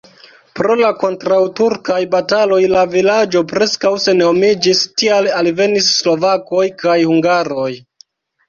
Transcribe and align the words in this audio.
Pro 0.59 0.75
la 0.77 0.87
kontraŭturkaj 1.01 1.97
bataloj 2.15 2.59
la 2.71 2.85
vilaĝo 2.95 3.43
preskaŭ 3.51 3.91
senhomiĝis, 4.07 4.83
tial 5.03 5.31
alvenis 5.43 5.91
slovakoj 6.01 6.65
kaj 6.87 6.97
hungaroj. 7.13 7.71